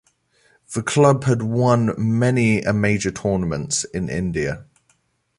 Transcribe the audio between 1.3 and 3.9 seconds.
won many a major tournaments